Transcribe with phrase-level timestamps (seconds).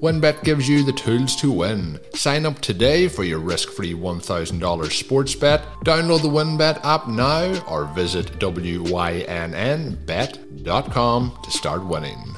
[0.00, 2.00] WynnBET gives you the tools to win.
[2.14, 5.62] Sign up today for your risk free $1,000 sports bet.
[5.84, 8.88] Download the WynnBET app now or visit WYNNBet.com
[11.42, 12.34] to start winning.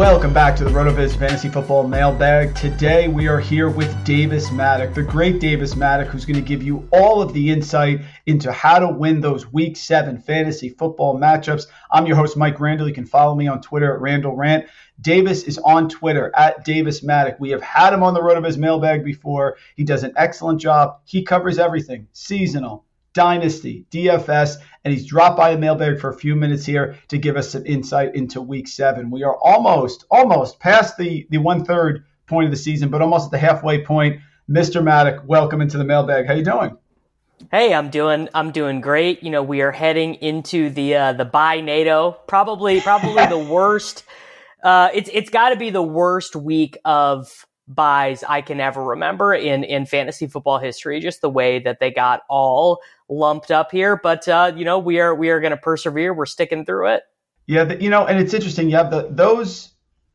[0.00, 2.54] Welcome back to the RotoViz Fantasy Football Mailbag.
[2.54, 6.62] Today we are here with Davis Mattek, the great Davis Mattek, who's going to give
[6.62, 11.66] you all of the insight into how to win those Week 7 fantasy football matchups.
[11.92, 12.88] I'm your host, Mike Randall.
[12.88, 14.64] You can follow me on Twitter at Randall Rant.
[15.02, 17.38] Davis is on Twitter at Davis Mattek.
[17.38, 19.58] We have had him on the RotoViz Mailbag before.
[19.76, 21.00] He does an excellent job.
[21.04, 26.36] He covers everything seasonal, Dynasty, DFS, and he's dropped by the mailbag for a few
[26.36, 29.10] minutes here to give us some insight into week seven.
[29.10, 33.26] We are almost, almost past the, the one third point of the season, but almost
[33.26, 34.20] at the halfway point.
[34.48, 34.82] Mr.
[34.82, 36.26] Mattek, welcome into the mailbag.
[36.26, 36.76] How you doing?
[37.50, 39.22] Hey, I'm doing I'm doing great.
[39.22, 42.12] You know, we are heading into the uh, the buy NATO.
[42.28, 44.04] Probably probably the worst.
[44.62, 49.32] Uh, it's it's got to be the worst week of byes I can ever remember
[49.32, 51.00] in in fantasy football history.
[51.00, 55.00] Just the way that they got all lumped up here, but uh, you know we
[55.00, 56.14] are we are going to persevere.
[56.14, 57.02] We're sticking through it.
[57.46, 58.70] Yeah, the, you know, and it's interesting.
[58.70, 59.70] You have the, those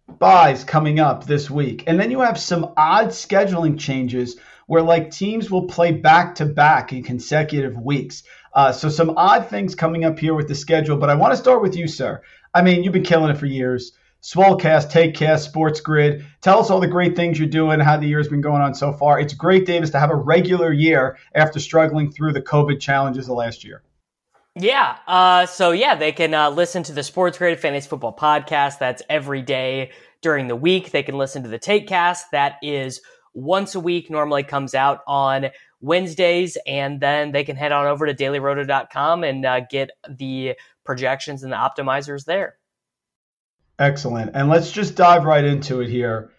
[0.08, 5.12] byes coming up this week, and then you have some odd scheduling changes where like
[5.12, 8.24] teams will play back to back in consecutive weeks.
[8.54, 10.98] Uh, so some odd things coming up here with the schedule.
[10.98, 12.22] But I want to start with you, sir.
[12.54, 13.92] I mean, you've been killing it for years.
[14.26, 16.26] Swolecast, Takecast, Sports Grid.
[16.42, 18.92] Tell us all the great things you're doing, how the year's been going on so
[18.92, 19.20] far.
[19.20, 23.36] It's great, Davis, to have a regular year after struggling through the COVID challenges of
[23.36, 23.84] last year.
[24.56, 24.98] Yeah.
[25.06, 28.80] Uh, so yeah, they can uh, listen to the Sports Grid Fantasy Football Podcast.
[28.80, 29.92] That's every day
[30.22, 30.90] during the week.
[30.90, 32.22] They can listen to the Takecast.
[32.32, 33.02] That is
[33.36, 34.10] once a week.
[34.10, 39.46] Normally comes out on Wednesdays, and then they can head on over to dailyroto.com and
[39.46, 42.56] uh, get the projections and the optimizers there.
[43.78, 44.32] Excellent.
[44.34, 46.32] And let's just dive right into it here.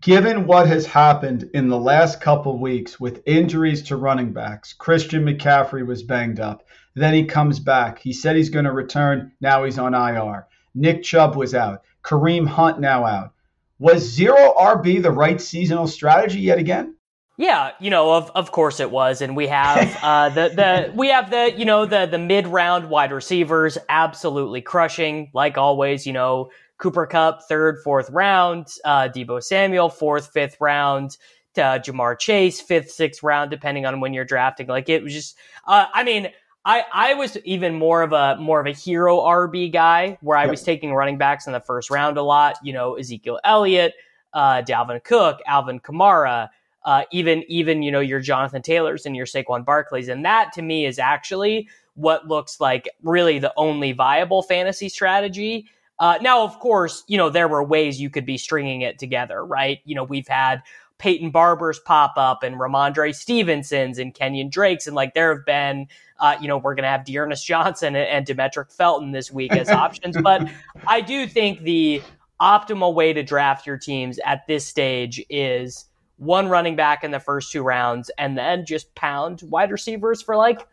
[0.00, 4.72] Given what has happened in the last couple of weeks with injuries to running backs,
[4.72, 6.64] Christian McCaffrey was banged up.
[6.94, 7.98] Then he comes back.
[7.98, 9.32] He said he's going to return.
[9.40, 10.46] Now he's on IR.
[10.74, 11.82] Nick Chubb was out.
[12.04, 13.32] Kareem Hunt now out.
[13.80, 16.94] Was zero RB the right seasonal strategy yet again?
[17.36, 21.08] Yeah, you know, of of course it was, and we have uh, the the we
[21.08, 26.04] have the you know the the mid round wide receivers absolutely crushing like always.
[26.04, 31.16] You know, Cooper Kupp, third, fourth round, uh, Deebo Samuel fourth, fifth round,
[31.56, 34.66] uh, Ja'Marr Chase fifth, sixth round, depending on when you're drafting.
[34.66, 35.36] Like it was just,
[35.66, 36.28] uh, I mean.
[36.64, 40.46] I, I was even more of a more of a hero RB guy where I
[40.46, 42.56] was taking running backs in the first round a lot.
[42.62, 43.94] You know, Ezekiel Elliott,
[44.34, 46.50] uh, Dalvin Cook, Alvin Kamara,
[46.84, 50.62] uh, even even you know your Jonathan Taylors and your Saquon Barkleys, and that to
[50.62, 55.66] me is actually what looks like really the only viable fantasy strategy.
[56.00, 59.44] Uh, now, of course, you know there were ways you could be stringing it together,
[59.44, 59.80] right?
[59.84, 60.62] You know we've had
[60.98, 65.86] Peyton Barber's pop up and Rhamondre Stevenson's and Kenyon Drake's, and like there have been.
[66.20, 69.54] Uh, you know, we're going to have D'Ernest Johnson and, and Demetric Felton this week
[69.54, 70.16] as options.
[70.20, 70.50] but
[70.88, 72.02] I do think the
[72.40, 75.84] optimal way to draft your teams at this stage is
[76.16, 80.36] one running back in the first two rounds, and then just pound wide receivers for
[80.36, 80.66] like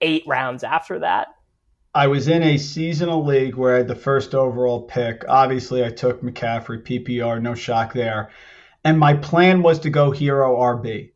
[0.00, 1.28] eight rounds after that.
[1.96, 5.24] I was in a seasonal league where I had the first overall pick.
[5.28, 8.30] Obviously, I took McCaffrey, PPR, no shock there.
[8.82, 11.12] And my plan was to go hero RB.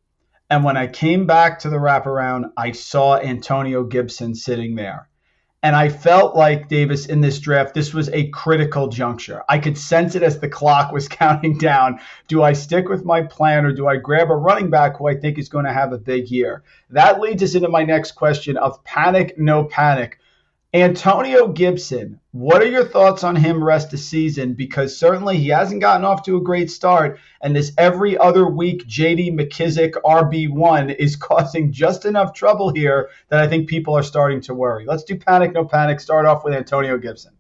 [0.48, 5.08] And when I came back to the wraparound, I saw Antonio Gibson sitting there.
[5.64, 9.42] And I felt like Davis in this draft, this was a critical juncture.
[9.48, 11.98] I could sense it as the clock was counting down.
[12.28, 15.16] Do I stick with my plan or do I grab a running back who I
[15.16, 16.62] think is going to have a big year?
[16.90, 20.20] That leads us into my next question of panic, no panic.
[20.74, 24.52] Antonio Gibson, what are your thoughts on him rest of season?
[24.52, 28.86] Because certainly he hasn't gotten off to a great start, and this every other week
[28.86, 34.42] JD McKissic RB1 is causing just enough trouble here that I think people are starting
[34.42, 34.84] to worry.
[34.84, 36.00] Let's do panic, no panic.
[36.00, 37.32] Start off with Antonio Gibson.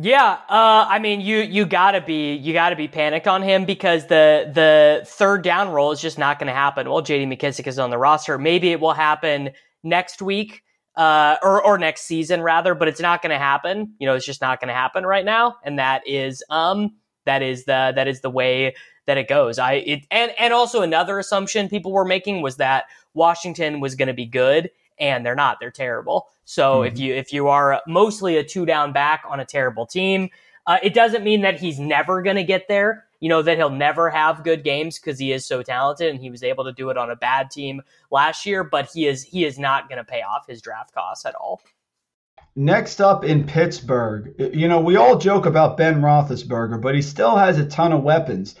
[0.00, 4.06] Yeah, uh, I mean, you you gotta be you gotta be panicked on him because
[4.06, 6.88] the the third down role is just not going to happen.
[6.88, 7.26] Well, J.D.
[7.26, 8.38] McKissic is on the roster.
[8.38, 9.50] Maybe it will happen
[9.82, 10.62] next week
[10.96, 13.94] uh, or or next season rather, but it's not going to happen.
[13.98, 16.94] You know, it's just not going to happen right now, and that is um
[17.24, 18.74] that is the that is the way
[19.06, 19.58] that it goes.
[19.58, 22.84] I it and and also another assumption people were making was that
[23.14, 25.58] Washington was going to be good, and they're not.
[25.60, 26.28] They're terrible.
[26.44, 26.92] So mm-hmm.
[26.92, 30.28] if you if you are mostly a two down back on a terrible team,
[30.66, 33.70] uh, it doesn't mean that he's never going to get there you know, that he'll
[33.70, 36.90] never have good games because he is so talented and he was able to do
[36.90, 37.80] it on a bad team
[38.10, 41.24] last year, but he is he is not going to pay off his draft costs
[41.24, 41.62] at all.
[42.56, 47.36] Next up in Pittsburgh, you know, we all joke about Ben Roethlisberger, but he still
[47.36, 48.56] has a ton of weapons.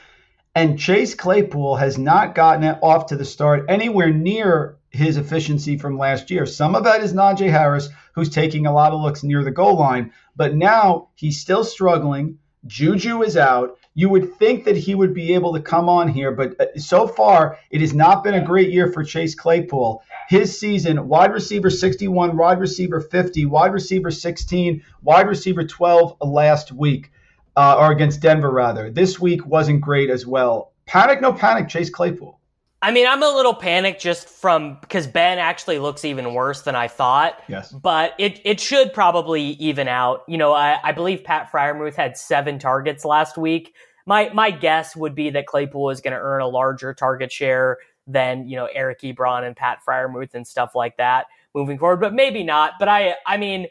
[0.54, 5.76] And Chase Claypool has not gotten it off to the start anywhere near his efficiency
[5.76, 6.46] from last year.
[6.46, 9.76] Some of that is Najee Harris, who's taking a lot of looks near the goal
[9.76, 12.38] line, but now he's still struggling.
[12.64, 13.76] Juju is out.
[13.94, 17.06] You would think that he would be able to come on here, but uh, so
[17.06, 20.02] far it has not been a great year for Chase Claypool.
[20.28, 26.72] His season, wide receiver 61, wide receiver 50, wide receiver 16, wide receiver 12 last
[26.72, 27.12] week,
[27.56, 28.90] uh, or against Denver rather.
[28.90, 30.72] This week wasn't great as well.
[30.86, 32.40] Panic, no panic, Chase Claypool.
[32.82, 36.74] I mean, I'm a little panicked just from because Ben actually looks even worse than
[36.74, 37.40] I thought.
[37.48, 37.70] Yes.
[37.70, 40.24] But it, it should probably even out.
[40.26, 43.74] You know, I, I believe Pat Freiermuth had seven targets last week.
[44.04, 47.78] My my guess would be that Claypool is going to earn a larger target share
[48.08, 52.00] than you know Eric Ebron and Pat Freiermuth and stuff like that moving forward.
[52.00, 52.72] But maybe not.
[52.80, 53.68] But I I mean,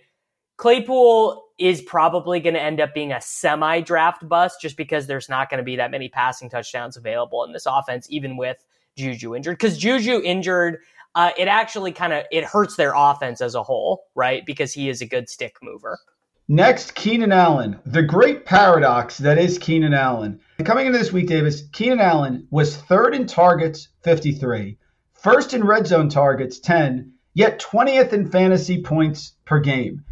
[0.56, 5.28] Claypool is probably going to end up being a semi draft bust just because there's
[5.28, 8.64] not going to be that many passing touchdowns available in this offense, even with
[8.98, 10.80] Juju injured because Juju injured.
[11.14, 14.46] Uh, it actually kind of it hurts their offense as a whole, right?
[14.46, 16.00] Because he is a good stick mover.
[16.48, 20.42] Next, Keenan Allen, the great paradox that is Keenan Allen.
[20.66, 24.78] Coming into this week, Davis, Keenan Allen was third in targets, 53,
[25.14, 30.04] first in red zone targets, 10, yet 20th in fantasy points per game.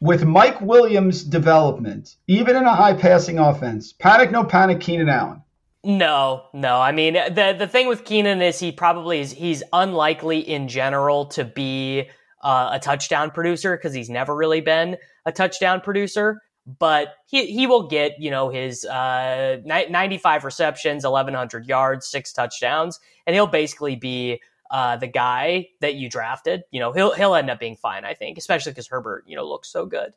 [0.00, 5.42] With Mike Williams' development, even in a high passing offense, panic, no panic, Keenan Allen.
[5.84, 6.80] No, no.
[6.80, 11.26] I mean, the the thing with Keenan is he probably is he's unlikely in general
[11.26, 12.08] to be
[12.42, 16.42] uh, a touchdown producer because he's never really been a touchdown producer.
[16.66, 22.98] But he he will get you know his uh, 95 receptions, 1100 yards, six touchdowns,
[23.26, 24.40] and he'll basically be
[24.70, 26.64] uh, the guy that you drafted.
[26.72, 29.48] You know, he'll he'll end up being fine, I think, especially because Herbert you know
[29.48, 30.12] looks so good.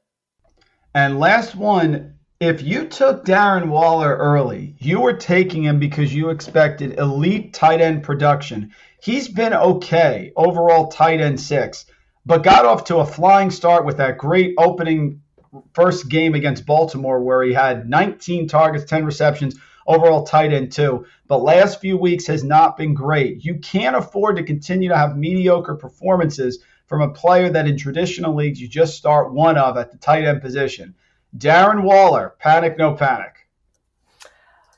[0.94, 6.32] And last one, if you took Darren Waller early, you were taking him because you
[6.32, 8.72] expected elite tight end production.
[9.00, 11.86] He's been okay, overall tight end six,
[12.26, 15.22] but got off to a flying start with that great opening
[15.76, 21.06] first game against Baltimore where he had 19 targets, 10 receptions, overall tight end two.
[21.28, 23.46] But last few weeks has not been great.
[23.46, 26.58] You can't afford to continue to have mediocre performances
[26.88, 30.26] from a player that in traditional leagues you just start one of at the tight
[30.26, 30.96] end position.
[31.38, 33.48] Darren Waller, panic, no panic.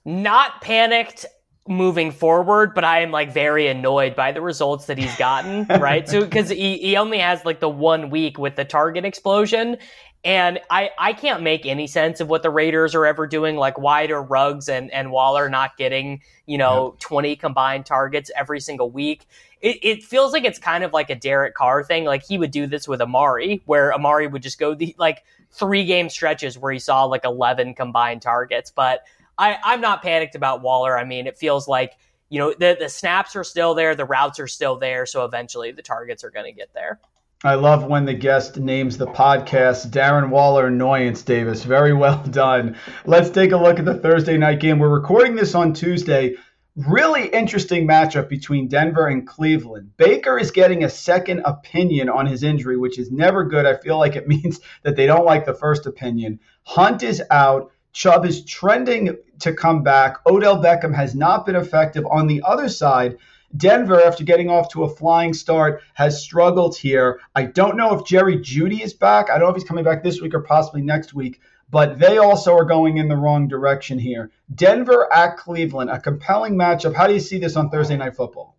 [0.06, 1.26] Not panicked
[1.68, 6.08] moving forward, but I am like very annoyed by the results that he's gotten, right?
[6.08, 9.78] So, because he, he only has like the one week with the target explosion.
[10.26, 13.58] And I, I can't make any sense of what the Raiders are ever doing.
[13.58, 17.00] Like, why are Ruggs and, and Waller not getting, you know, yep.
[17.00, 19.28] 20 combined targets every single week?
[19.64, 22.06] It, it feels like it's kind of like a Derek Carr thing.
[22.06, 25.86] Like, he would do this with Amari, where Amari would just go the, like, three
[25.86, 28.72] game stretches where he saw like 11 combined targets.
[28.72, 29.04] But
[29.38, 30.98] I, I'm not panicked about Waller.
[30.98, 31.94] I mean, it feels like,
[32.30, 35.06] you know, the, the snaps are still there, the routes are still there.
[35.06, 37.00] So eventually the targets are going to get there.
[37.46, 41.64] I love when the guest names the podcast Darren Waller Annoyance Davis.
[41.64, 42.78] Very well done.
[43.06, 44.80] Let's take a look at the Thursday night game.
[44.80, 46.36] We're recording this on Tuesday.
[46.76, 49.92] Really interesting matchup between Denver and Cleveland.
[49.96, 53.68] Baker is getting a second opinion on his injury, which is never good.
[53.68, 56.40] I feel like it means that they don't like the first opinion.
[56.64, 57.72] Hunt is out.
[57.92, 60.18] Chubb is trending to come back.
[60.26, 62.08] Odell Beckham has not been effective.
[62.10, 63.18] On the other side,
[63.56, 67.20] Denver, after getting off to a flying start, has struggled here.
[67.36, 69.30] I don't know if Jerry Jeudy is back.
[69.30, 71.40] I don't know if he's coming back this week or possibly next week,
[71.74, 74.30] but they also are going in the wrong direction here.
[74.54, 76.96] Denver at Cleveland, a compelling matchup.
[76.96, 78.56] How do you see this on Thursday Night Football?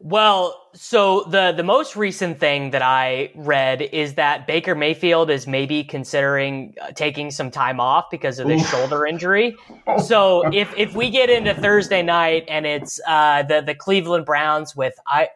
[0.00, 5.46] Well, so the the most recent thing that I read is that Baker Mayfield is
[5.46, 9.56] maybe considering uh, taking some time off because of this shoulder injury.
[10.04, 14.76] So if if we get into Thursday night and it's uh, the the Cleveland Browns
[14.76, 15.28] with I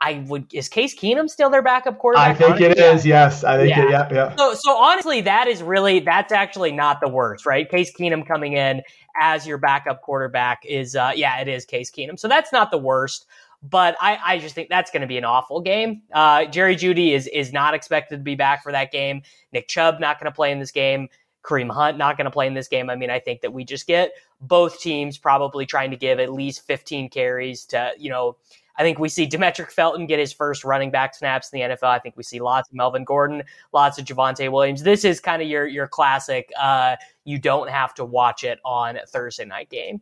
[0.00, 2.30] I would is Case Keenum still their backup quarterback?
[2.30, 3.04] I think it is.
[3.04, 3.84] Yes, I think Yeah.
[3.84, 3.90] it.
[3.90, 4.36] Yeah, yeah.
[4.36, 7.68] So, so honestly, that is really that's actually not the worst, right?
[7.68, 8.82] Case Keenum coming in
[9.20, 12.18] as your backup quarterback is, uh, yeah, it is Case Keenum.
[12.18, 13.26] So that's not the worst,
[13.62, 16.02] but I, I just think that's going to be an awful game.
[16.12, 19.22] Uh, Jerry Jeudy is is not expected to be back for that game.
[19.52, 21.08] Nick Chubb not going to play in this game.
[21.42, 22.90] Kareem Hunt not going to play in this game.
[22.90, 26.32] I mean, I think that we just get both teams probably trying to give at
[26.32, 28.36] least 15 carries to, you know,
[28.78, 31.88] I think we see Demetric Felton get his first running back snaps in the NFL.
[31.88, 33.42] I think we see lots of Melvin Gordon,
[33.72, 34.84] lots of Javonte Williams.
[34.84, 36.50] This is kind of your your classic.
[36.58, 40.00] Uh, you don't have to watch it on Thursday night game.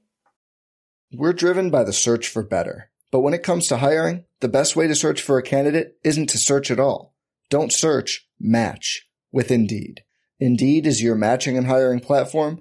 [1.13, 2.91] We're driven by the search for better.
[3.11, 6.29] But when it comes to hiring, the best way to search for a candidate isn't
[6.31, 7.15] to search at all.
[7.49, 10.03] Don't search, match with Indeed.
[10.39, 12.61] Indeed is your matching and hiring platform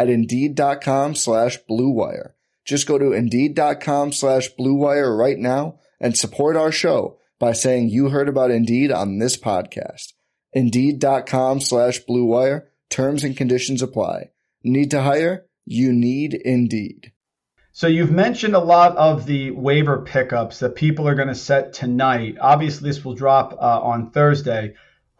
[0.00, 2.34] at Indeed.com slash Blue Wire.
[2.64, 7.90] Just go to Indeed.com slash Blue Wire right now and support our show by saying
[7.90, 10.14] you heard about Indeed on this podcast.
[10.54, 12.70] Indeed.com slash Blue Wire.
[12.88, 14.30] Terms and conditions apply.
[14.64, 15.44] Need to hire?
[15.66, 17.12] You need Indeed.
[17.72, 21.74] So you've mentioned a lot of the waiver pickups that people are going to set
[21.74, 22.38] tonight.
[22.40, 24.72] Obviously, this will drop uh, on Thursday.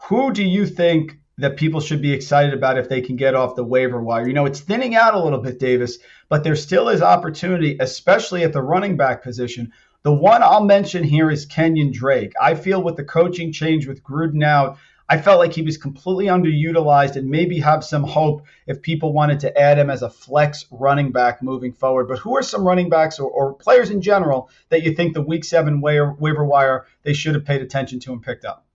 [0.09, 3.55] Who do you think that people should be excited about if they can get off
[3.55, 4.27] the waiver wire?
[4.27, 5.97] You know, it's thinning out a little bit, Davis,
[6.29, 9.71] but there still is opportunity, especially at the running back position.
[10.03, 12.33] The one I'll mention here is Kenyon Drake.
[12.41, 14.77] I feel with the coaching change with Gruden out,
[15.11, 19.41] I felt like he was completely underutilized and maybe have some hope if people wanted
[19.41, 22.07] to add him as a flex running back moving forward.
[22.07, 25.21] But who are some running backs or, or players in general that you think the
[25.21, 28.65] week seven waiver, waiver wire they should have paid attention to and picked up?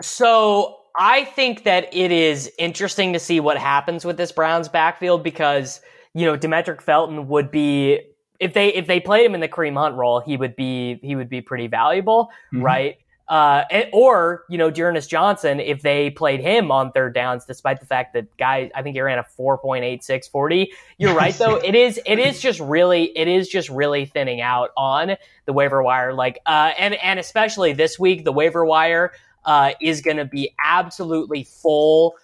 [0.00, 5.22] So I think that it is interesting to see what happens with this Browns backfield
[5.22, 5.80] because
[6.14, 8.00] you know Demetric Felton would be
[8.40, 11.16] if they if they played him in the Kareem Hunt role, he would be he
[11.16, 12.62] would be pretty valuable, Mhm.
[12.62, 12.96] right?
[13.28, 17.80] Uh, and- or you know, D'Ernest Johnson, if they played him on third downs, despite
[17.80, 20.72] the fact that guy, I think he ran a four point eight six forty.
[20.98, 21.56] You're right though.
[21.64, 25.82] It is it is just really it is just really thinning out on the waiver
[25.82, 26.12] wire.
[26.12, 29.12] Like uh, and and especially this week, the waiver wire
[29.44, 32.14] uh, is going to be absolutely full.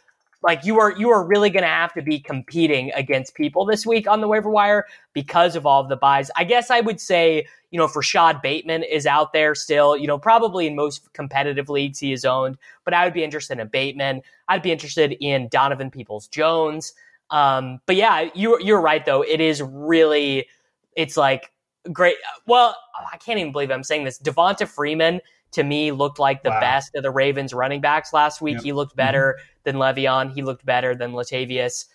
[0.42, 3.84] Like you are, you are really going to have to be competing against people this
[3.84, 6.30] week on the waiver wire because of all of the byes.
[6.36, 10.06] I guess I would say, you know, if Rashod Bateman is out there still, you
[10.06, 13.66] know, probably in most competitive leagues he is owned, but I would be interested in
[13.66, 14.22] Bateman.
[14.46, 16.94] I'd be interested in Donovan Peoples Jones.
[17.30, 19.22] Um, but yeah, you, you're right though.
[19.22, 20.46] It is really,
[20.94, 21.50] it's like
[21.92, 22.16] great.
[22.46, 22.76] Well,
[23.12, 24.18] I can't even believe I'm saying this.
[24.18, 25.20] Devonta Freeman
[25.52, 26.60] to me looked like the Wow.
[26.60, 28.56] best of the Ravens running backs last week.
[28.56, 28.62] Yep.
[28.64, 29.60] He looked better mm-hmm.
[29.64, 30.32] than Le'Veon.
[30.32, 31.86] He looked better than Latavius.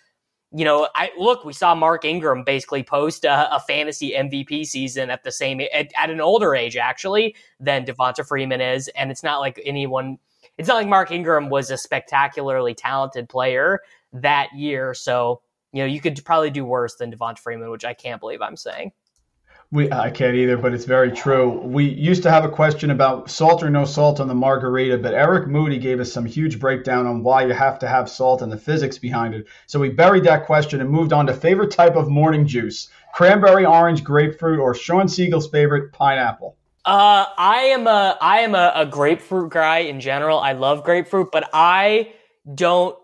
[0.52, 1.44] You know, I look.
[1.44, 5.92] We saw Mark Ingram basically post a, a fantasy MVP season at the same at,
[5.96, 10.18] at an older age actually than Devonta Freeman is, and it's not like anyone.
[10.56, 13.80] It's not like Mark Ingram was a spectacularly talented player
[14.12, 14.94] that year.
[14.94, 15.40] So
[15.72, 18.56] you know, you could probably do worse than Devonta Freeman, which I can't believe I'm
[18.56, 18.92] saying.
[19.74, 21.50] We, I can't either, but it's very true.
[21.50, 25.14] We used to have a question about salt or no salt on the margarita, but
[25.14, 28.52] Eric Moody gave us some huge breakdown on why you have to have salt and
[28.52, 29.46] the physics behind it.
[29.66, 33.66] So we buried that question and moved on to favorite type of morning juice cranberry,
[33.66, 36.56] orange, grapefruit, or Shawn Siegele's favorite, pineapple.
[36.84, 40.38] Uh, I am a I am a, a grapefruit guy in general.
[40.38, 42.12] I love grapefruit, but I
[42.54, 42.96] don't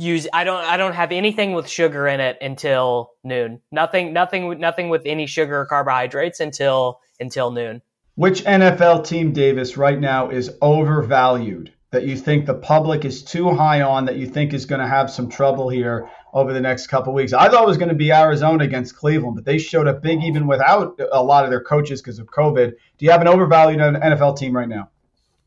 [0.00, 3.60] use I don't I don't have anything with sugar in it until noon.
[3.70, 7.82] Nothing nothing nothing with any sugar or carbohydrates until until noon.
[8.16, 11.72] Which NFL team, Davis, right now is overvalued?
[11.92, 14.04] That you think the public is too high on?
[14.04, 17.32] That you think is going to have some trouble here over the next couple weeks?
[17.32, 20.22] I thought it was going to be Arizona against Cleveland, but they showed up big
[20.22, 22.70] even without a lot of their coaches because of COVID.
[22.98, 24.90] Do you have an overvalued NFL team right now?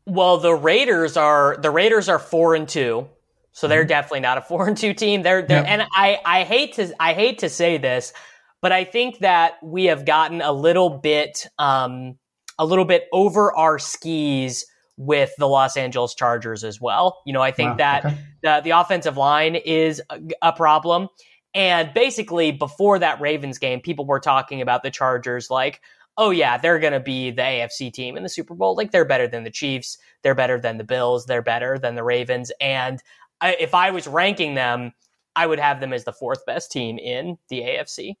[0.04, 3.08] Well, the Raiders are the Raiders are four and two.
[3.54, 3.88] So they're mm-hmm.
[3.88, 5.22] definitely not a four and two team.
[5.22, 5.72] They're, they're yeah.
[5.72, 8.12] and I, I hate to I hate to say this,
[8.60, 12.18] but I think that we have gotten a little bit um,
[12.58, 17.20] a little bit over our skis with the Los Angeles Chargers as well.
[17.26, 17.76] You know, I think wow.
[17.76, 18.18] that okay.
[18.42, 21.08] the, the offensive line is a, a problem.
[21.54, 25.80] And basically, before that Ravens game, people were talking about the Chargers like,
[26.16, 28.76] oh, yeah, they're going to be the AFC team in the Super Bowl.
[28.76, 29.98] Like, they're better than the Chiefs.
[30.22, 31.26] They're better than the Bills.
[31.26, 32.52] They're better than the Ravens.
[32.60, 33.00] And
[33.40, 34.92] I, if I was ranking them,
[35.36, 38.14] I would have them as the fourth best team in the AFC.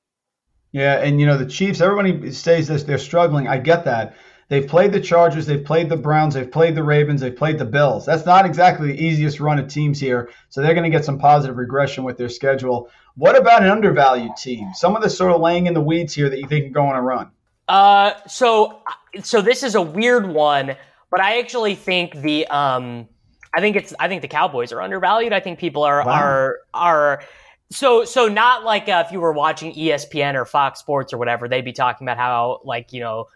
[0.72, 1.80] Yeah, and you know the Chiefs.
[1.80, 3.46] Everybody says this; they're struggling.
[3.46, 4.16] I get that.
[4.48, 7.64] They've played the Chargers, they've played the Browns, they've played the Ravens, they've played the
[7.64, 8.04] Bills.
[8.04, 11.18] That's not exactly the easiest run of teams here, so they're going to get some
[11.18, 12.90] positive regression with their schedule.
[13.16, 14.74] What about an undervalued team?
[14.74, 16.86] Some of the sort of laying in the weeds here that you think can go
[16.86, 17.30] on a run.
[17.68, 18.80] Uh, so
[19.22, 20.76] so this is a weird one,
[21.10, 23.08] but I actually think the um
[23.56, 25.32] I think it's I think the Cowboys are undervalued.
[25.32, 26.12] I think people are wow.
[26.12, 27.22] are are
[27.70, 31.48] so so not like uh, if you were watching ESPN or Fox Sports or whatever,
[31.48, 33.26] they'd be talking about how like you know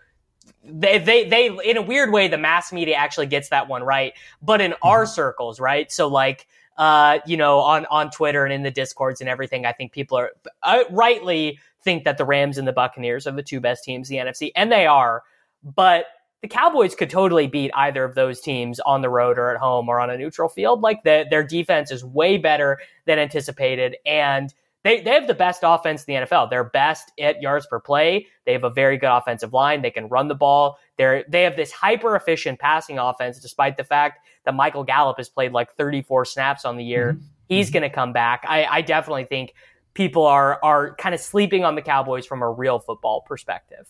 [0.64, 4.12] they they they in a weird way the mass media actually gets that one right,
[4.42, 4.88] but in mm-hmm.
[4.88, 5.90] our circles, right?
[5.90, 6.46] So like
[6.78, 10.16] uh, you know, on on Twitter and in the discords and everything, I think people
[10.16, 10.30] are
[10.62, 14.16] uh, rightly think that the Rams and the Buccaneers are the two best teams in
[14.16, 15.22] the NFC, and they are.
[15.64, 16.06] But
[16.42, 19.88] the Cowboys could totally beat either of those teams on the road or at home
[19.88, 20.82] or on a neutral field.
[20.82, 24.54] Like the, their defense is way better than anticipated, and
[24.84, 26.50] they, they have the best offense in the NFL.
[26.50, 28.26] They're best at yards per play.
[28.46, 29.82] They have a very good offensive line.
[29.82, 30.78] They can run the ball.
[30.96, 35.28] They're they have this hyper efficient passing offense, despite the fact that Michael Gallup has
[35.28, 37.14] played like 34 snaps on the year.
[37.14, 37.26] Mm-hmm.
[37.48, 38.44] He's going to come back.
[38.46, 39.54] I, I definitely think
[39.94, 43.88] people are are kind of sleeping on the Cowboys from a real football perspective.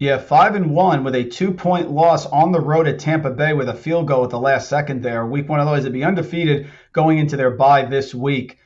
[0.00, 3.52] Yeah, five and one with a two point loss on the road at Tampa Bay
[3.52, 5.26] with a field goal at the last second there.
[5.26, 8.56] Week one, otherwise they'd be undefeated going into their bye this week.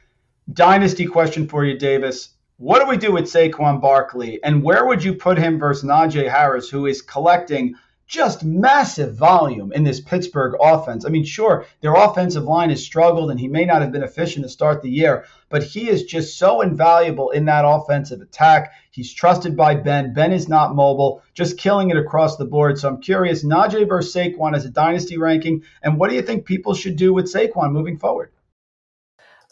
[0.53, 2.35] Dynasty question for you, Davis.
[2.59, 6.31] What do we do with Saquon Barkley, and where would you put him versus Najee
[6.31, 7.75] Harris, who is collecting
[8.06, 11.04] just massive volume in this Pittsburgh offense.
[11.04, 14.44] I mean, sure, their offensive line has struggled and he may not have been efficient
[14.44, 18.72] to start the year, but he is just so invaluable in that offensive attack.
[18.90, 20.12] He's trusted by Ben.
[20.12, 22.78] Ben is not mobile, just killing it across the board.
[22.78, 26.44] So I'm curious, Najee versus Saquon as a dynasty ranking, and what do you think
[26.44, 28.30] people should do with Saquon moving forward?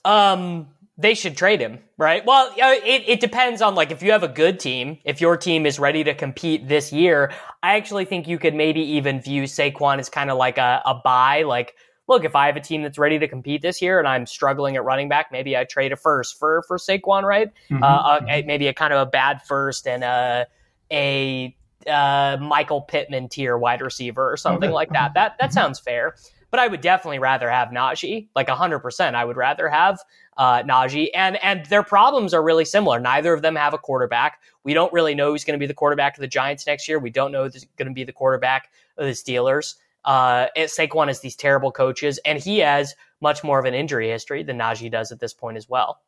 [0.05, 2.25] Um, they should trade him, right?
[2.25, 5.65] Well, it, it depends on like if you have a good team, if your team
[5.65, 9.99] is ready to compete this year, I actually think you could maybe even view Saquon
[9.99, 11.45] as kind of like a, a buy.
[11.45, 11.75] Like,
[12.09, 14.77] look, if I have a team that's ready to compete this year and I'm struggling
[14.77, 17.51] at running back, maybe I trade a first for for Saquon, right?
[17.71, 17.83] Mm-hmm.
[17.83, 20.47] Uh, a, maybe a kind of a bad first and a
[20.91, 24.75] a uh, Michael Pittman tier wide receiver or something okay.
[24.75, 25.15] like that.
[25.15, 26.17] That that sounds fair.
[26.51, 29.17] But I would definitely rather have Najee, like hundred percent.
[29.17, 29.99] I would rather have
[30.37, 32.99] uh, Najee, and and their problems are really similar.
[32.99, 34.41] Neither of them have a quarterback.
[34.65, 36.99] We don't really know who's going to be the quarterback of the Giants next year.
[36.99, 39.75] We don't know who's going to be the quarterback of the Steelers.
[40.05, 44.43] Uh, Saquon has these terrible coaches, and he has much more of an injury history
[44.43, 46.01] than Najee does at this point as well.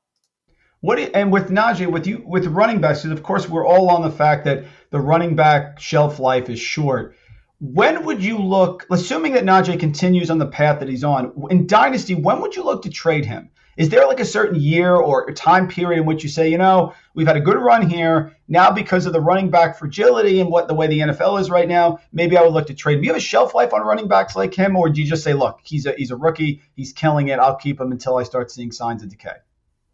[0.80, 4.02] What and with Najee, with you, with running backs, because of course we're all on
[4.02, 7.16] the fact that the running back shelf life is short.
[7.60, 11.66] When would you look, assuming that Najee continues on the path that he's on in
[11.66, 12.14] Dynasty?
[12.14, 13.48] When would you look to trade him?
[13.76, 16.94] Is there like a certain year or time period in which you say, you know,
[17.14, 18.36] we've had a good run here.
[18.46, 21.68] Now, because of the running back fragility and what the way the NFL is right
[21.68, 22.96] now, maybe I would look to trade.
[22.96, 25.24] Do you have a shelf life on running backs like him, or do you just
[25.24, 27.38] say, look, he's a he's a rookie, he's killing it.
[27.38, 29.36] I'll keep him until I start seeing signs of decay.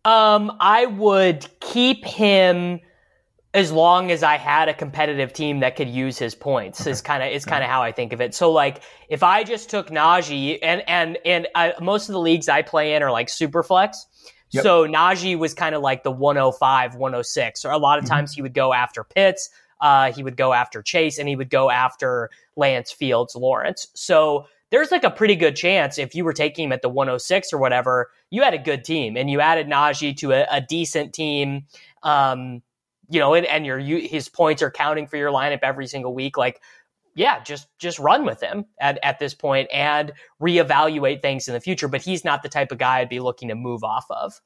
[0.05, 2.81] Um, I would keep him
[3.53, 7.23] as long as I had a competitive team that could use his points is kind
[7.23, 8.35] of is kind of how I think of it.
[8.35, 12.49] So like if I just took Najee and and and I, most of the leagues
[12.49, 14.07] I play in are like super flex.
[14.53, 14.63] Yep.
[14.63, 18.15] So Najee was kind of like the 105, 106, or a lot of mm-hmm.
[18.15, 19.49] times he would go after Pitts,
[19.81, 23.87] uh, he would go after Chase, and he would go after Lance Fields, Lawrence.
[23.95, 27.53] So there's like a pretty good chance if you were taking him at the 106
[27.53, 31.13] or whatever, you had a good team and you added Najee to a, a decent
[31.13, 31.67] team.
[32.03, 32.63] Um,
[33.11, 36.39] you know, and, and your his points are counting for your lineup every single week.
[36.39, 36.61] Like,
[37.15, 41.61] yeah, just just run with him at, at this point and reevaluate things in the
[41.61, 41.89] future.
[41.89, 44.41] But he's not the type of guy I'd be looking to move off of.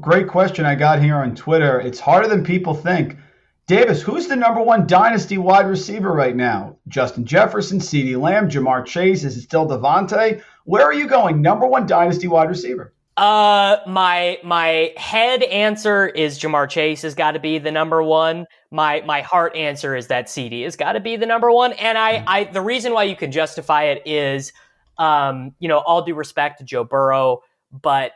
[0.00, 1.80] Great question I got here on Twitter.
[1.80, 3.16] It's harder than people think.
[3.68, 6.78] Davis, who's the number one dynasty wide receiver right now?
[6.88, 9.24] Justin Jefferson, CeeDee Lamb, Ja'Marr Chase.
[9.24, 10.42] Is it still Davante?
[10.64, 11.42] Where are you going?
[11.42, 12.94] Number one dynasty wide receiver.
[13.18, 18.46] Uh, my my head answer is Ja'Marr Chase has got to be the number one.
[18.70, 21.72] My my heart answer is that CeeDee has got to be the number one.
[21.72, 24.52] And I I the reason why you can justify it is,
[24.98, 27.40] um, you know, all due respect to Joe Burrow,
[27.72, 28.12] but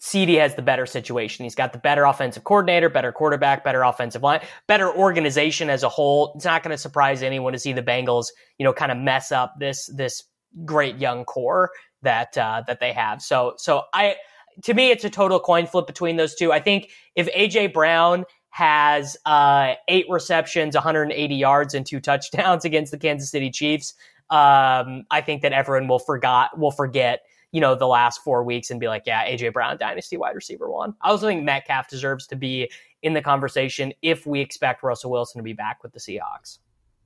[0.00, 1.42] CeeDee has the better situation.
[1.42, 5.88] He's got the better offensive coordinator, better quarterback, better offensive line, better organization as a
[5.88, 6.34] whole.
[6.36, 8.26] It's not going to surprise anyone to see the Bengals,
[8.58, 10.22] you know, kind of mess up this this
[10.64, 11.70] great young core
[12.02, 13.20] that uh, that they have.
[13.20, 14.14] So so I
[14.62, 16.52] to me, it's a total coin flip between those two.
[16.52, 22.90] I think if AJ Brown has uh, eight receptions, 180 yards, and two touchdowns against
[22.90, 23.94] the Kansas City Chiefs,
[24.30, 27.20] um, I think that everyone will forgot will forget
[27.52, 30.70] you know the last four weeks and be like, yeah, AJ Brown, dynasty wide receiver
[30.70, 30.94] one.
[31.02, 32.70] I also think Metcalf deserves to be
[33.02, 36.58] in the conversation if we expect Russell Wilson to be back with the Seahawks.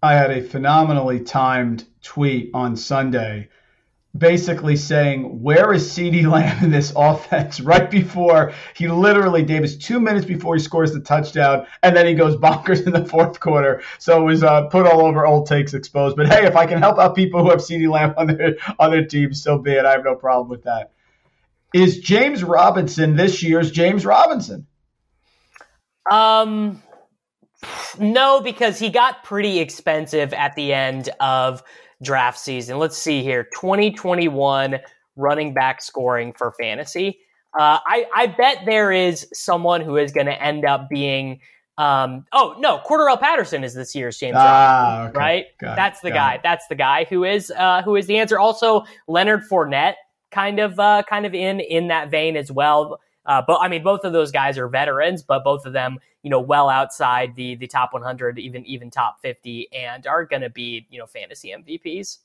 [0.03, 3.49] I had a phenomenally timed tweet on Sunday
[4.17, 7.61] basically saying, Where is CeeDee Lamb in this offense?
[7.71, 12.15] Right before he literally, Davis, two minutes before he scores the touchdown, and then he
[12.15, 13.83] goes bonkers in the fourth quarter.
[13.99, 16.17] So it was uh, put all over old takes exposed.
[16.17, 18.91] But hey, if I can help out people who have CeeDee Lamb on their, on
[18.91, 19.85] their team, so be it.
[19.85, 20.91] I have no problem with that.
[21.73, 24.67] Is James Robinson this year's James Robinson?
[26.11, 26.83] Um,
[27.99, 31.63] no, because he got pretty expensive at the end of
[32.03, 32.79] draft season.
[32.79, 34.79] Let's see here 2021
[35.17, 37.19] running back scoring for fantasy.
[37.59, 41.41] Uh, I, I bet there is someone who is going to end up being.
[41.79, 45.19] Um, oh no, Cordarrelle Patterson is this year's James ah, okay.
[45.19, 45.47] right?
[45.59, 46.35] Got That's it, the guy.
[46.35, 46.41] It.
[46.43, 48.39] That's the guy who is uh, who is the answer.
[48.39, 49.95] Also, Leonard Fournette,
[50.31, 53.01] kind of uh, kind of in in that vein as well.
[53.31, 56.31] Uh, but I mean, both of those guys are veterans, but both of them, you
[56.31, 60.51] know, well outside the the top 100, even even top 50, and are going to
[60.51, 62.19] be, you know, fantasy MVPs.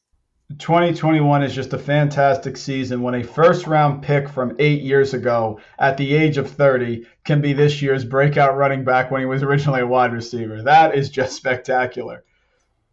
[0.57, 5.59] 2021 is just a fantastic season when a first round pick from eight years ago
[5.77, 9.43] at the age of 30 can be this year's breakout running back when he was
[9.43, 10.63] originally a wide receiver.
[10.63, 12.23] That is just spectacular.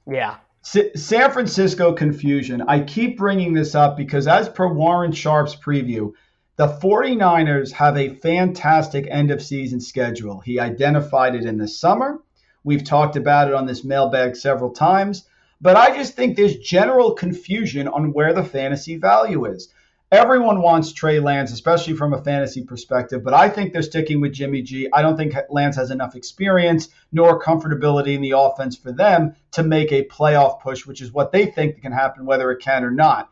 [0.06, 0.36] Yeah.
[0.62, 2.62] San Francisco confusion.
[2.68, 6.12] I keep bringing this up because, as per Warren Sharp's preview,
[6.56, 10.40] the 49ers have a fantastic end of season schedule.
[10.40, 12.20] He identified it in the summer.
[12.62, 15.24] We've talked about it on this mailbag several times,
[15.62, 19.70] but I just think there's general confusion on where the fantasy value is.
[20.12, 24.34] Everyone wants Trey Lance, especially from a fantasy perspective, but I think they're sticking with
[24.34, 24.86] Jimmy G.
[24.92, 29.62] I don't think Lance has enough experience nor comfortability in the offense for them to
[29.62, 32.90] make a playoff push, which is what they think can happen, whether it can or
[32.90, 33.30] not.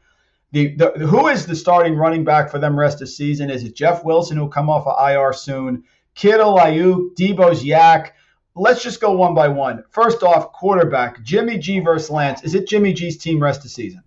[0.53, 3.51] The, the, who is the starting running back for them rest of the season?
[3.51, 5.85] Is it Jeff Wilson who'll come off of IR soon?
[6.15, 8.11] Kittle, Aiyuk, Deebo's YAC.
[8.57, 9.85] Let's just go one by one.
[9.91, 12.43] First off, quarterback Jimmy G versus Lance.
[12.43, 14.03] Is it Jimmy G's team rest of season?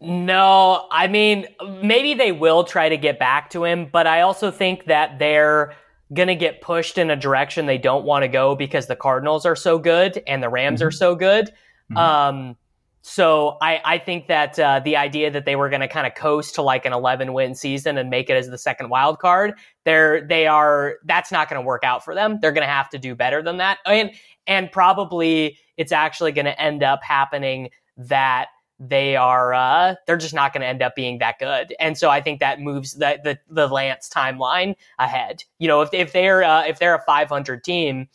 [0.00, 1.46] No, I mean
[1.82, 5.74] maybe they will try to get back to him, but I also think that they're
[6.14, 9.44] going to get pushed in a direction they don't want to go because the Cardinals
[9.44, 10.88] are so good and the Rams mm-hmm.
[10.88, 11.52] are so good.
[11.90, 11.96] Mm-hmm.
[11.96, 12.56] Um,
[13.02, 16.14] so I, I think that uh, the idea that they were going to kind of
[16.14, 19.54] coast to like an 11 win season and make it as the second wild card,
[19.84, 22.38] they're they are that's not going to work out for them.
[22.40, 24.10] They're going to have to do better than that, and
[24.46, 28.48] and probably it's actually going to end up happening that
[28.80, 31.74] they are uh, they're just not going to end up being that good.
[31.80, 35.44] And so I think that moves the the, the Lance timeline ahead.
[35.58, 38.08] You know, if if they're uh, if they're a 500 team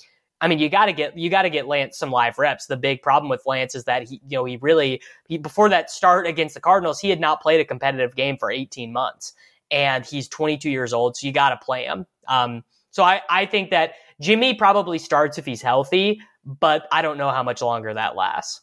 [0.43, 2.65] I mean, you got to get you got to get Lance some live reps.
[2.65, 5.89] The big problem with Lance is that he, you know, he really he, before that
[5.89, 9.32] start against the Cardinals, he had not played a competitive game for 18 months,
[9.71, 12.06] and he's 22 years old, so you got to play him.
[12.27, 17.17] Um, so I I think that Jimmy probably starts if he's healthy, but I don't
[17.17, 18.62] know how much longer that lasts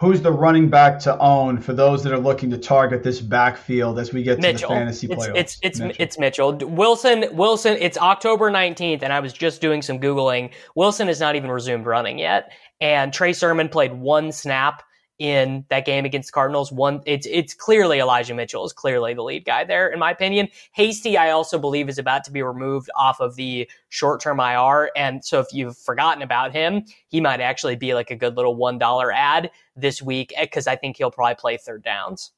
[0.00, 3.98] who's the running back to own for those that are looking to target this backfield
[3.98, 4.68] as we get Mitchell.
[4.68, 5.36] to the fantasy playoffs?
[5.36, 5.96] It's it's it's Mitchell.
[5.98, 6.56] it's Mitchell.
[6.68, 7.76] Wilson Wilson.
[7.80, 10.52] It's October nineteenth, and I was just doing some googling.
[10.74, 14.82] Wilson has not even resumed running yet, and Trey Sermon played one snap
[15.18, 16.70] in that game against Cardinals.
[16.70, 20.48] One, it's it's clearly Elijah Mitchell is clearly the lead guy there, in my opinion.
[20.72, 24.90] Hasty, I also believe, is about to be removed off of the short term IR,
[24.96, 28.54] and so if you've forgotten about him, he might actually be like a good little
[28.54, 32.30] one dollar ad this week eh, because I think he'll probably play third downs.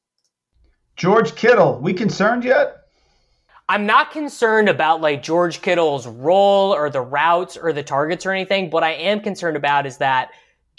[0.96, 2.76] George Kittle, we concerned yet?
[3.68, 8.32] I'm not concerned about like George Kittle's role or the routes or the targets or
[8.32, 8.68] anything.
[8.70, 10.30] What I am concerned about is that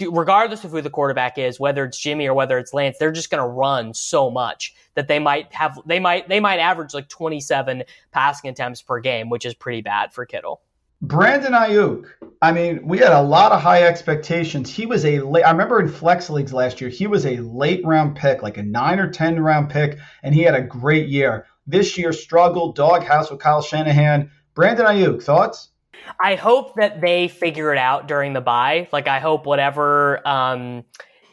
[0.10, 3.30] regardless of who the quarterback is, whether it's Jimmy or whether it's Lance, they're just
[3.30, 7.10] going to run so much that they might have they might they might average like
[7.10, 10.62] 27 passing attempts per game, which is pretty bad for Kittle.
[11.04, 12.06] Brandon Aiyuk.
[12.44, 14.70] I mean, we had a lot of high expectations.
[14.70, 17.84] He was a late, I remember in flex leagues last year, he was a late
[17.84, 21.48] round pick, like a nine or 10 round pick, and he had a great year.
[21.66, 24.30] This year struggled, doghouse with Kyle Shanahan.
[24.54, 25.71] Brandon Aiyuk, thoughts?
[26.20, 28.88] I hope that they figure it out during the bye.
[28.92, 30.84] Like, I hope whatever, um,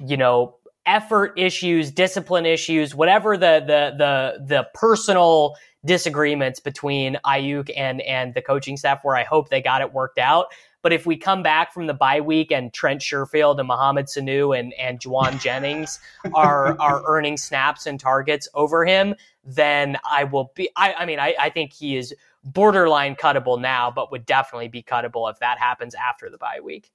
[0.05, 7.71] you know, effort issues, discipline issues, whatever the the the the personal disagreements between Aiyuk
[7.77, 10.47] and and the coaching staff where I hope they got it worked out.
[10.81, 14.59] But if we come back from the bye week and Trent Sherfield and Mohamed Sanu
[14.59, 16.01] and and Jauan Jennings
[16.35, 20.71] are are earning snaps and targets over him, then I will be.
[20.77, 24.83] I, I mean, I, I think he is borderline cuttable now, but would definitely be
[24.83, 26.91] cuttable if that happens after the bye week.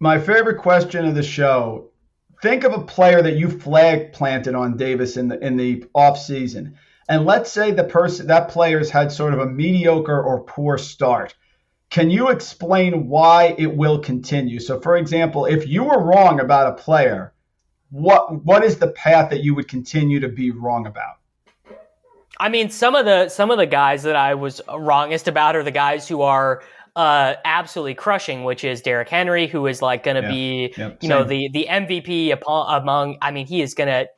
[0.00, 1.90] My favorite question of the show:
[2.42, 6.18] Think of a player that you flag planted on Davis in the in the off
[6.18, 6.76] season
[7.08, 11.34] and let's say the person that player's had sort of a mediocre or poor start.
[11.90, 14.58] Can you explain why it will continue?
[14.58, 17.32] So for example if you were wrong about a player
[17.90, 21.16] what what is the path that you would continue to be wrong about
[22.38, 25.62] I mean, some of the some of the guys that I was wrongest about are
[25.62, 26.62] the guys who are
[26.96, 30.30] uh, absolutely crushing, which is Derrick Henry, who is like going to yeah.
[30.30, 31.02] be, yep.
[31.02, 33.18] you know, the the MVP upon, among.
[33.22, 34.08] I mean, he is going to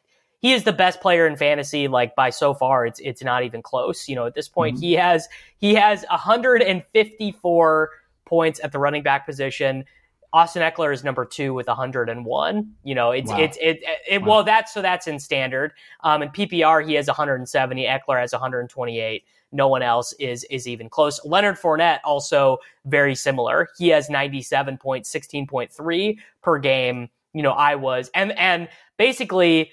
[0.40, 3.62] he is the best player in fantasy like by so far it's it's not even
[3.62, 4.84] close you know at this point mm-hmm.
[4.84, 7.90] he has he has 154
[8.24, 9.84] points at the running back position
[10.32, 12.72] Austin Ekeler is number two with 101.
[12.84, 13.38] You know, it's wow.
[13.38, 14.28] it's it, it, it wow.
[14.28, 15.72] well that's so that's in standard.
[16.02, 17.84] Um, in PPR he has 170.
[17.84, 19.24] Eckler has 128.
[19.52, 21.20] No one else is is even close.
[21.24, 23.68] Leonard Fournette also very similar.
[23.78, 27.08] He has 97 points, 16.3 per game.
[27.32, 29.70] You know, I was and and basically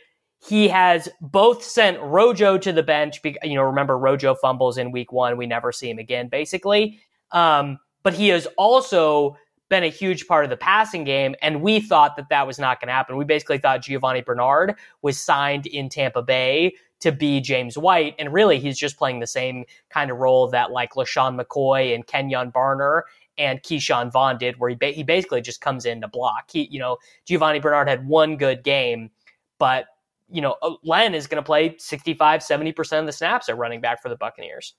[0.47, 3.21] he has both sent Rojo to the bench.
[3.43, 5.37] You know, remember Rojo fumbles in week one.
[5.37, 6.99] We never see him again, basically.
[7.31, 9.37] Um, but he has also
[9.73, 11.33] been a huge part of the passing game.
[11.41, 13.17] And we thought that that was not going to happen.
[13.17, 18.13] We basically thought Giovani Bernard was signed in Tampa Bay to be James White.
[18.19, 22.05] And really, he's just playing the same kind of role that like LeSean McCoy and
[22.05, 23.01] Kenjon Barner
[23.35, 26.51] and Ke'Shawn Vaughn did, where he, ba- he basically just comes in to block.
[26.51, 29.09] He, you know, Giovani Bernard had one good game,
[29.57, 29.87] but
[30.29, 33.81] you know, uh, Len is going to play 65, 70% of the snaps at running
[33.81, 34.75] back for the Buccaneers.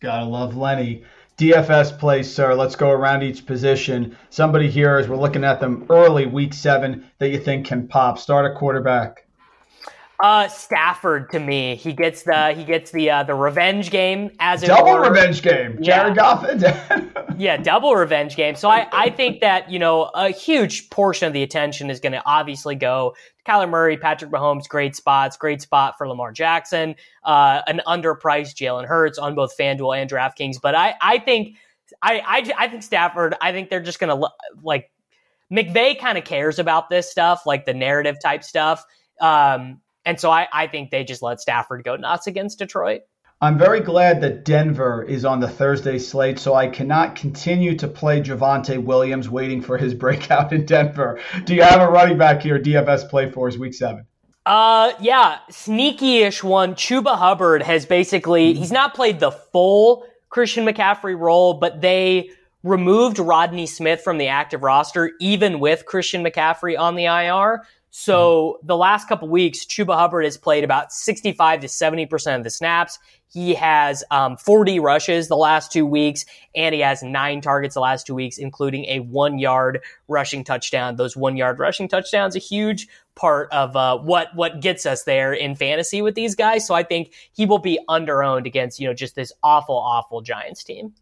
[0.00, 1.04] Gotta love Lenny.
[1.42, 2.54] DFS plays, sir.
[2.54, 4.16] Let's go around each position.
[4.30, 8.16] Somebody here, as we're looking at them early, week seven, that you think can pop.
[8.16, 9.26] Start a quarterback.
[10.22, 14.62] Uh, Stafford to me, he gets the he gets the uh, the revenge game as
[14.62, 15.82] a double revenge game.
[15.82, 16.22] Jared yeah.
[16.22, 16.44] Goff.
[17.42, 18.54] yeah, double revenge game.
[18.54, 22.12] So I I think that you know a huge portion of the attention is going
[22.12, 26.94] to obviously go to Kyler Murray, Patrick Mahomes, great spots, great spot for Lamar Jackson,
[27.24, 30.60] uh, an underpriced Jalen Hurts on both FanDuel and DraftKings.
[30.62, 31.56] But I I think
[32.00, 33.34] I I, I think Stafford.
[33.40, 34.28] I think they're just going to
[34.62, 34.92] like
[35.52, 38.84] McVay kind of cares about this stuff, like the narrative type stuff.
[39.20, 43.02] Um, and so I, I think they just let Stafford go nuts against Detroit.
[43.42, 47.88] I'm very glad that Denver is on the Thursday slate, so I cannot continue to
[47.88, 51.18] play Javonte Williams waiting for his breakout in Denver.
[51.44, 54.06] Do you have a running back here DFS play for his week seven?
[54.46, 56.76] Uh, yeah, sneaky-ish one.
[56.76, 62.30] Chuba Hubbard has basically he's not played the full Christian McCaffrey role, but they
[62.62, 67.64] removed Rodney Smith from the active roster, even with Christian McCaffrey on the IR.
[67.94, 72.48] So the last couple weeks, Chuba Hubbard has played about 65 to 70% of the
[72.48, 72.98] snaps.
[73.28, 76.24] He has um, 40 rushes the last two weeks,
[76.54, 80.96] and he has nine targets the last two weeks, including a one yard rushing touchdown.
[80.96, 85.34] Those one yard rushing touchdowns, a huge part of uh, what what gets us there
[85.34, 86.66] in fantasy with these guys.
[86.66, 90.64] So I think he will be underowned against you know just this awful, awful Giants
[90.64, 90.94] team.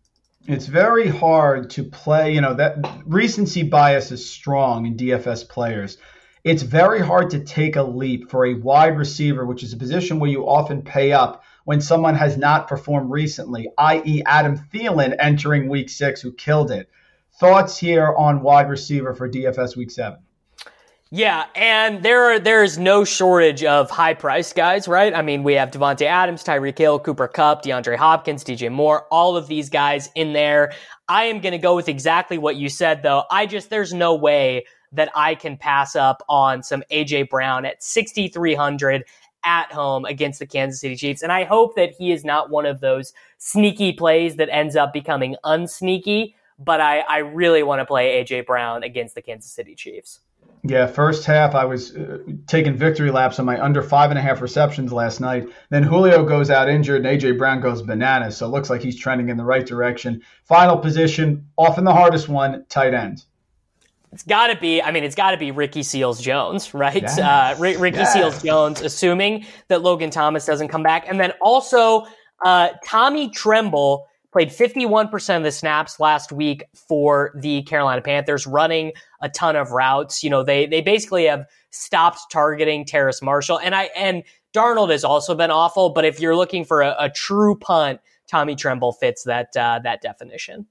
[0.49, 2.35] It's very hard to play.
[2.35, 5.97] You know that recency bias is strong in DFS players
[6.45, 10.19] it's very hard to take a leap for a wide receiver, which is a position
[10.19, 15.69] where you often pay up when someone has not performed recently, i.e., Adam Thielen entering
[15.69, 16.89] week six, who killed it.
[17.39, 20.21] Thoughts here on wide receiver for DFS week seven?
[21.13, 25.13] Yeah, and there are there is no shortage of high priced guys, right?
[25.13, 29.37] I mean, we have Davante Adams, Tyreek Hill, Cooper Kupp, DeAndre Hopkins, DJ Moore, all
[29.37, 30.73] of these guys in there.
[31.09, 33.25] I am going to go with exactly what you said, though.
[33.29, 37.83] I just there's no way that I can pass up on some AJ Brown at
[37.83, 39.05] 6,300
[39.45, 41.23] at home against the Kansas City Chiefs.
[41.23, 44.93] And I hope that he is not one of those sneaky plays that ends up
[44.93, 46.35] becoming unsneaky.
[46.59, 50.21] But I, I really want to play AJ Brown against the Kansas City Chiefs.
[50.63, 54.23] Yeah, first half I was uh, taking victory laps on my under five and a
[54.23, 55.49] half receptions last night.
[55.71, 58.37] Then Julio goes out injured and AJ Brown goes bananas.
[58.37, 60.21] So it looks like he's trending in the right direction.
[60.45, 63.25] Final position, often the hardest one, tight end.
[64.13, 64.83] It's got to be.
[64.83, 67.03] I mean, it's got to be Ricky Seals Jones, right?
[67.03, 67.19] Yes.
[67.19, 68.13] Uh, R- Ricky Yes.
[68.13, 72.07] Seals Jones, assuming that Logan Thomas doesn't come back, and then also
[72.45, 78.93] uh, Tommy Tremble played 51% of the snaps last week for the Carolina Panthers, running
[79.21, 80.23] a ton of routes.
[80.25, 85.05] You know, they they basically have stopped targeting Terrace Marshall, and I and Darnold has
[85.05, 85.91] also been awful.
[85.91, 90.03] But if you're looking for a, a true punt, Tommy Tremble fits that uh, that
[90.03, 90.67] definition.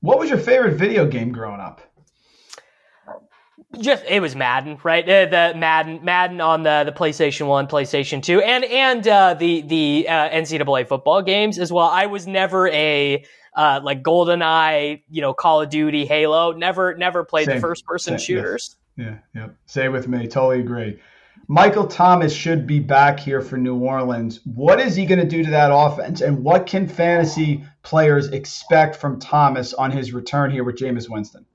[0.00, 1.82] What was your favorite video game growing up?
[3.80, 5.04] Just it was Madden, right?
[5.08, 9.62] Uh, the Madden, Madden on the the PlayStation One, PlayStation Two, and and uh, the
[9.62, 11.86] the uh, NCAA football games as well.
[11.86, 16.52] I was never a uh, like GoldenEye, you know, Call of Duty, Halo.
[16.52, 17.56] Never never played Same.
[17.56, 18.22] the first person Same, yes.
[18.22, 18.76] shooters.
[18.96, 19.56] Yeah, yep.
[19.66, 20.26] Say with me.
[20.26, 20.98] Totally agree.
[21.50, 24.40] Michael Thomas should be back here for New Orleans.
[24.44, 26.20] What is he going to do to that offense?
[26.20, 31.46] And what can fantasy players expect from Thomas on his return here with Jameis Winston?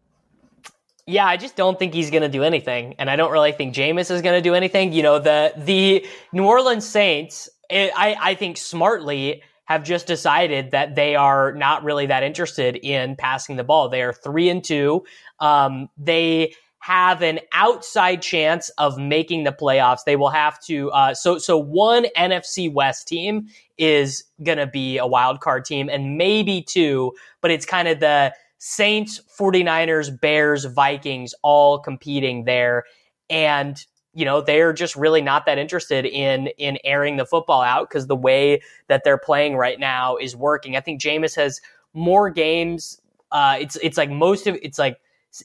[1.05, 3.75] Yeah, I just don't think he's going to do anything, and I don't really think
[3.75, 4.93] Jameis is going to do anything.
[4.93, 10.71] You know, the the New Orleans Saints, it, I I think smartly have just decided
[10.71, 13.89] that they are not really that interested in passing the ball.
[13.89, 15.03] They are three and two.
[15.39, 19.99] Um, they have an outside chance of making the playoffs.
[20.05, 20.89] They will have to.
[20.91, 25.89] Uh, so so one NFC West team is going to be a wild card team,
[25.89, 27.11] and maybe two,
[27.41, 28.33] but it's kind of the
[28.65, 32.85] Saints, 49ers, Bears, Vikings all competing there.
[33.29, 37.89] And, you know, they're just really not that interested in in airing the football out
[37.89, 40.77] because the way that they're playing right now is working.
[40.77, 41.59] I think Jameis has
[41.93, 43.01] more games.
[43.33, 44.97] Uh, it's it's like most of it's like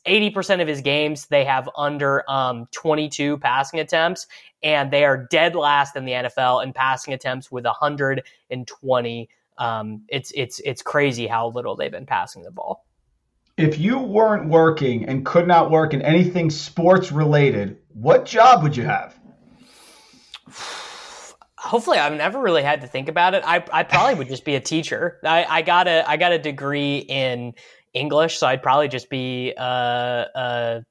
[0.06, 4.28] 80% of his games they have under um, 22 passing attempts
[4.62, 10.30] and they are dead last in the NFL in passing attempts with 120 um, it's
[10.36, 12.84] it's it's crazy how little they've been passing the ball
[13.58, 18.76] If you weren't working and could not work in anything sports related, what job would
[18.76, 19.18] you have?
[21.58, 24.54] hopefully i've never really had to think about it i, I probably would just be
[24.54, 27.52] a teacher I, I got a i got a degree in
[27.92, 30.84] english so i'd probably just be a, a,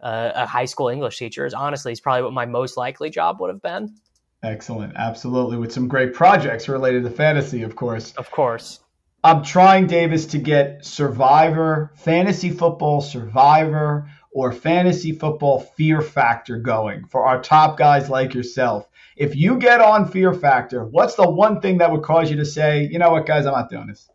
[0.00, 3.40] a, a high school english teacher is honestly is probably what my most likely job
[3.40, 3.94] would have been
[4.42, 4.92] Excellent.
[4.96, 5.56] Absolutely.
[5.56, 8.12] With some great projects related to fantasy, of course.
[8.18, 8.83] of course
[9.24, 17.06] I'm trying, Davis, to get Survivor, Fantasy Football Survivor, or Fantasy Football Fear Factor going
[17.06, 18.88] for our top guys like yourself.
[19.16, 22.44] If you get on Fear Factor, what's the one thing that would cause you to
[22.44, 24.08] say, you know what, guys, I'm not doing this?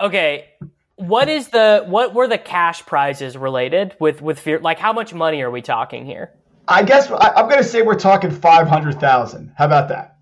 [0.00, 0.48] okay
[0.96, 5.14] what is the what were the cash prizes related with with fear like how much
[5.14, 6.32] money are we talking here
[6.68, 9.52] I guess I, I'm going to say we're talking 500,000.
[9.56, 10.15] How about that?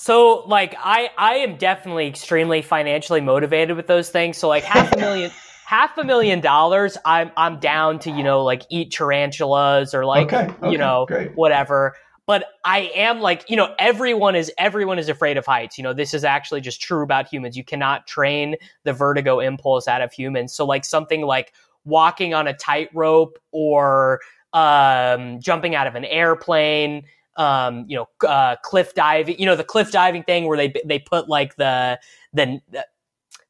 [0.00, 4.38] So like I I am definitely extremely financially motivated with those things.
[4.38, 5.32] So like half a million
[5.66, 10.32] half a million dollars I'm I'm down to, you know, like eat tarantulas or like
[10.32, 11.34] Okay, okay, you know great.
[11.34, 11.96] whatever.
[12.26, 15.76] But I am like, you know, everyone is everyone is afraid of heights.
[15.78, 17.56] You know, this is actually just true about humans.
[17.56, 20.52] You cannot train the vertigo impulse out of humans.
[20.52, 21.52] So like something like
[21.84, 24.20] walking on a tightrope or
[24.52, 27.02] um, jumping out of an airplane,
[27.38, 29.38] um, you know, uh, cliff diving.
[29.38, 31.98] You know, the cliff diving thing where they they put like the
[32.34, 32.60] the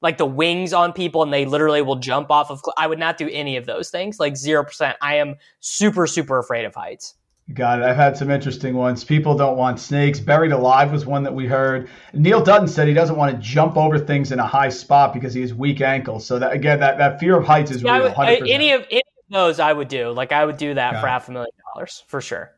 [0.01, 2.61] like the wings on people and they literally will jump off of.
[2.61, 4.20] cl- I would not do any of those things.
[4.20, 4.96] Like zero percent.
[5.03, 7.14] I am super super afraid of heights.
[7.55, 7.87] Got it.
[7.87, 9.05] I've had some interesting ones.
[9.05, 10.20] People don't want snakes.
[10.20, 11.88] Buried alive was one that we heard.
[12.12, 15.33] Neil Dutton said he doesn't want to jump over things in a high spot because
[15.33, 16.27] he has weak ankles.
[16.27, 18.09] So that again, that, that fear of heights is Yeah, I real.
[18.09, 18.51] would, 100%.
[18.51, 20.11] any of any of those I would do.
[20.11, 21.11] Like I would do that Got for it.
[21.11, 22.53] half a million dollars for sure.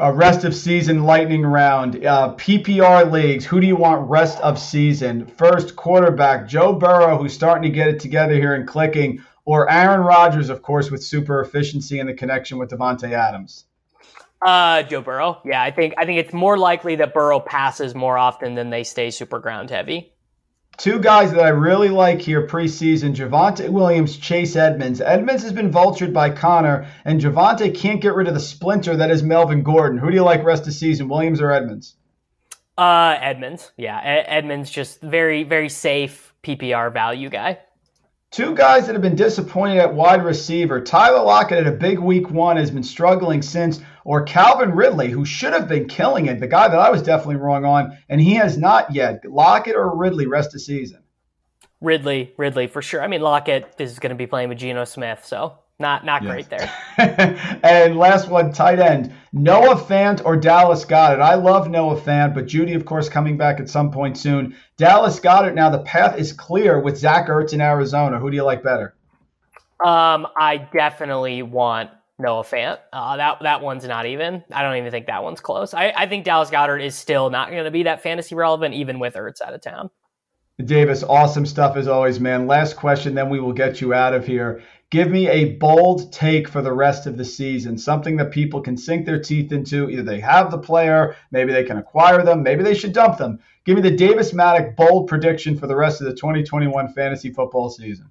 [0.00, 2.04] Uh, rest of season lightning round.
[2.04, 3.44] Uh, PPR leagues.
[3.44, 5.24] Who do you want rest of season?
[5.24, 10.00] First quarterback Joe Burrow, who's starting to get it together here and clicking, or Aaron
[10.00, 13.66] Rodgers, of course, with super efficiency and the connection with Davante Adams.
[14.42, 15.40] Uh, Joe Burrow.
[15.44, 18.82] Yeah, I think I think it's more likely that Burrow passes more often than they
[18.82, 20.13] stay super ground heavy.
[20.76, 25.00] Two guys that I really like here preseason Javonte Williams, Chase Edmonds.
[25.00, 29.10] Edmonds has been vultured by Connor, and Javonte can't get rid of the splinter that
[29.10, 29.98] is Melvin Gordon.
[29.98, 31.96] Who do you like rest of season, Williams or Edmonds?
[32.76, 33.70] Uh, Edmonds.
[33.76, 37.58] Yeah, Ed- Edmonds just very very safe PPR value guy.
[38.32, 40.80] Two guys that have been disappointed at wide receiver.
[40.80, 45.24] Tyler Lockett at a big week one has been struggling since, or Calvin Ridley, who
[45.24, 48.34] should have been killing it, the guy that I was definitely wrong on, and he
[48.34, 49.24] has not yet.
[49.24, 51.00] Lockett or Ridley rest of season.
[51.80, 53.02] Ridley, Ridley for sure.
[53.02, 56.30] I mean, Lockett is going to be playing with Geno Smith, so Not not yes.
[56.30, 56.72] great there.
[57.62, 59.12] and last one, tight end.
[59.32, 61.20] Noah Fant or Dallas Goedert.
[61.20, 64.54] I love Noah Fant, but Jeudy, of course, coming back at some point soon.
[64.76, 65.54] Dallas Goedert.
[65.54, 68.18] Now the path is clear with Zach Ertz in Arizona.
[68.18, 68.94] Who do you like better?
[69.84, 72.78] Um, I definitely want Noah Fant.
[72.92, 74.44] Uh, that that one's not even.
[74.52, 75.74] I don't even think that one's close.
[75.74, 78.98] I, I think Dallas Goedert is still not going to be that fantasy relevant, even
[78.98, 79.90] with Ertz out of town.
[80.64, 82.46] Davis, awesome stuff as always, man.
[82.46, 84.62] Last question, then we will get you out of here.
[84.90, 88.76] Give me a bold take for the rest of the season, something that people can
[88.76, 89.90] sink their teeth into.
[89.90, 93.40] Either they have the player, maybe they can acquire them, maybe they should dump them.
[93.64, 97.68] Give me the Davis Mattek bold prediction for the rest of the 2021 fantasy football
[97.68, 98.08] season.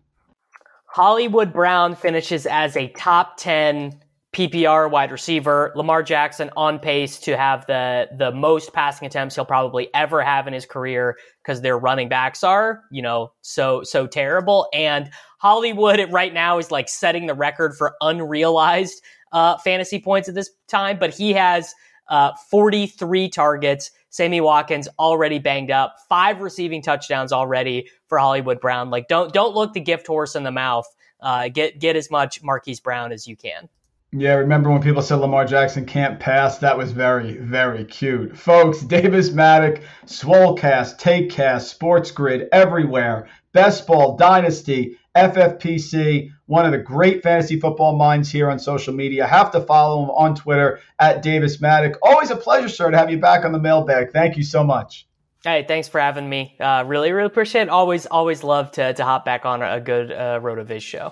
[0.93, 3.99] Hollywood Brown finishes as a top 10
[4.31, 5.73] PPR wide receiver.
[5.75, 10.45] Lamar Jackson on pace to have the the most passing attempts he'll probably ever have
[10.45, 14.67] in his career because their running backs are, you know, so so terrible.
[14.71, 20.35] And Hollywood right now is like setting the record for unrealized uh, fantasy points at
[20.35, 21.73] this time, but he has
[22.07, 23.91] uh, 43 targets.
[24.09, 28.89] Sammy Watkins already banged up, five receiving touchdowns already for Hollywood Brown.
[28.89, 30.85] Like don't don't look the gift horse in the mouth.
[31.19, 33.69] Uh, get get as much Marquise Brown as you can.
[34.15, 36.59] Yeah, remember when people said Lamar Jackson can't pass?
[36.59, 38.37] That was very, very cute.
[38.37, 43.27] Folks, Davis Mattek, Swolecast, Takecast, Sports Grid, everywhere.
[43.53, 49.25] Best Ball, Dynasty, FFPC, one of the great fantasy football minds here on social media.
[49.25, 51.95] Have to follow him on Twitter at Davis Mattek.
[52.01, 54.11] Always a pleasure, sir, to have you back on the mailbag.
[54.11, 55.07] Thank you so much.
[55.43, 56.55] Hey, thanks for having me.
[56.59, 57.69] Uh, really, really appreciate it.
[57.69, 61.11] Always, always love to, to hop back on a good uh, RotoViz show.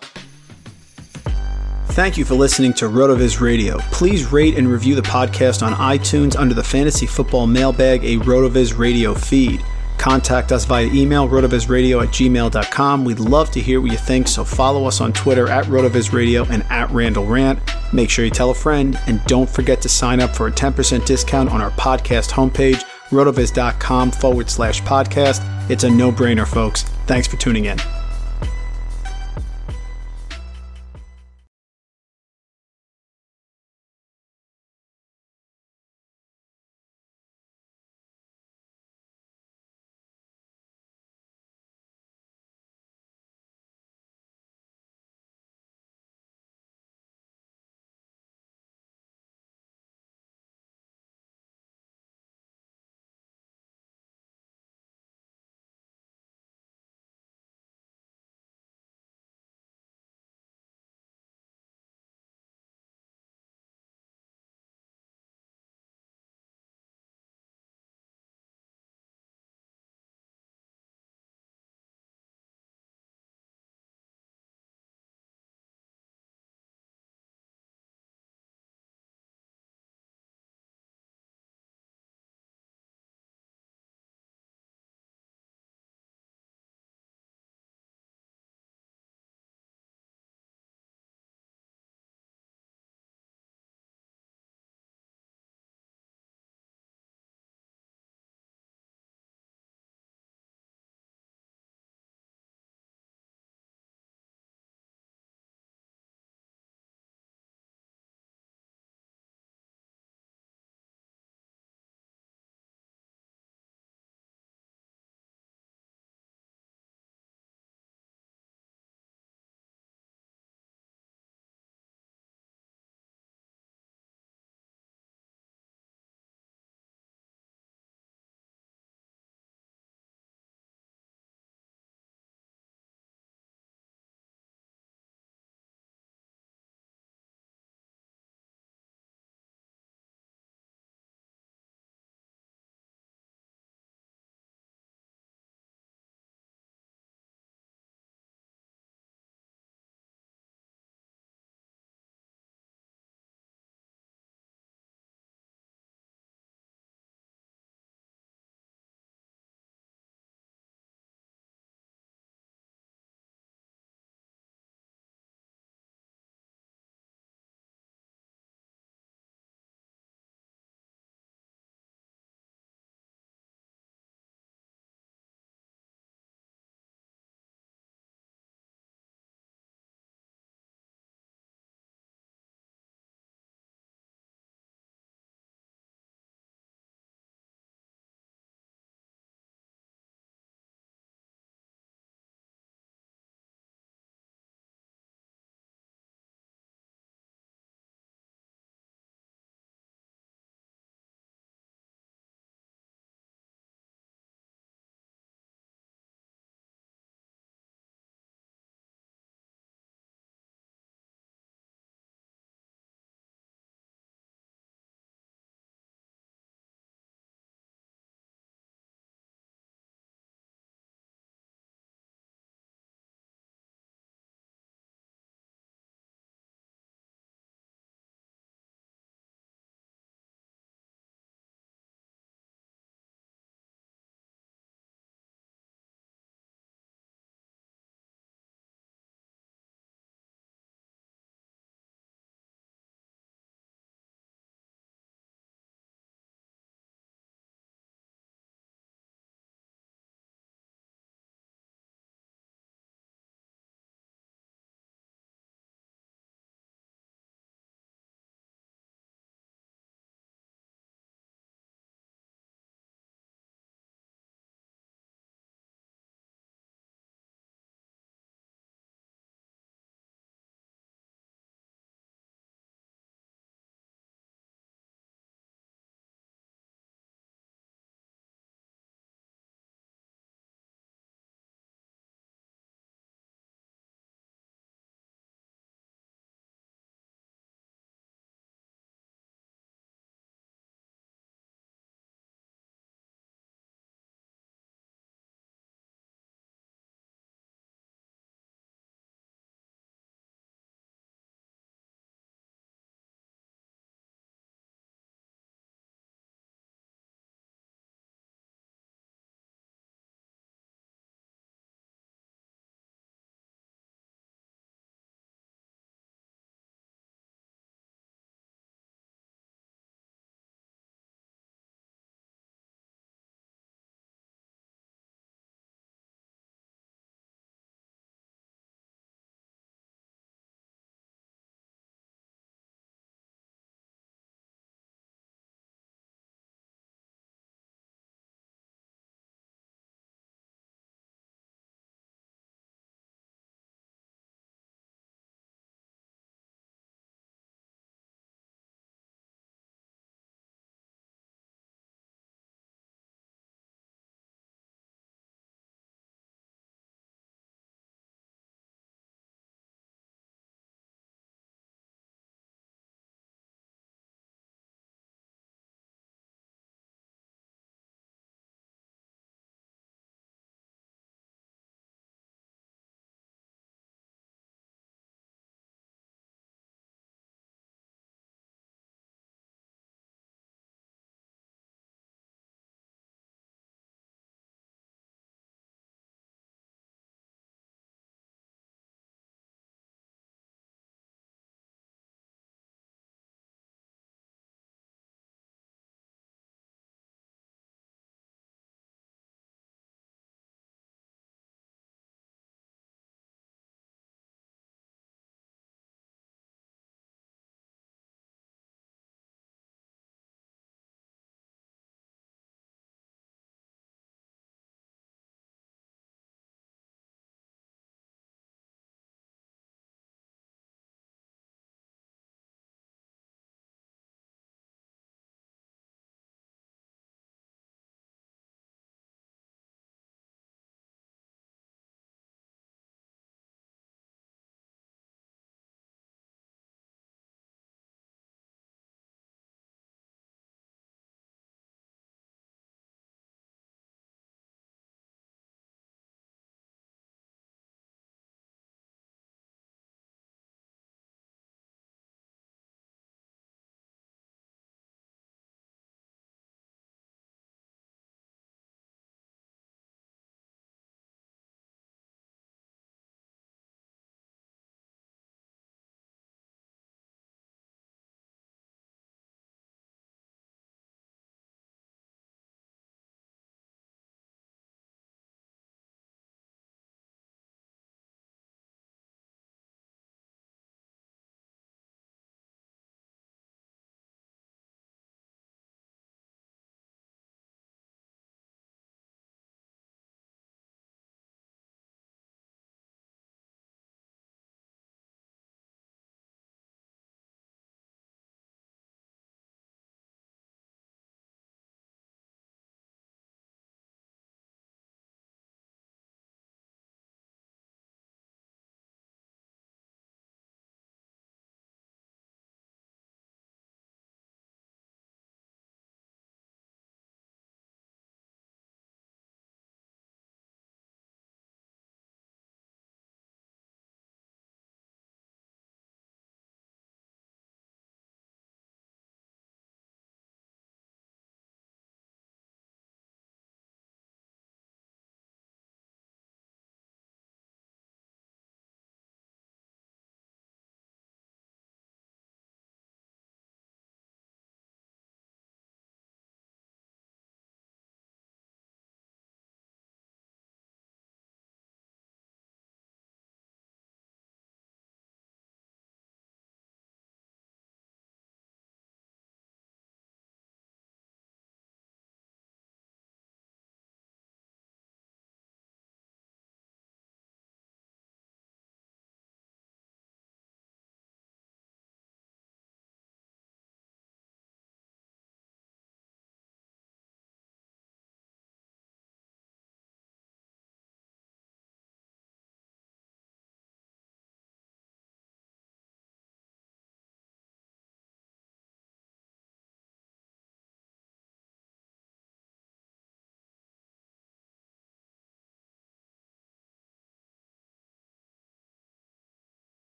[1.92, 3.78] Thank you for listening to RotoViz Radio.
[3.92, 8.78] Please rate and review the podcast on iTunes under the Fantasy Football Mailbag, a RotoViz
[8.78, 9.62] Radio feed.
[10.02, 13.06] Contact us via email, rotovizradio at gmail.com.
[13.06, 16.64] We'd love to hear what you think, so follow us on Twitter at RotoVizRadio and
[16.72, 17.60] at Randall Rant.
[17.94, 21.06] Make sure you tell a friend, and don't forget to sign up for a 10%
[21.06, 25.70] discount on our podcast homepage, rotoviz.com forward slash podcast.
[25.70, 26.82] It's a no brainer, folks.
[27.06, 27.78] Thanks for tuning in.